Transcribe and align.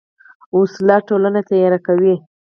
وسله 0.57 0.97
ټولنه 1.07 1.41
تیاره 1.49 1.79
کوي 1.87 2.15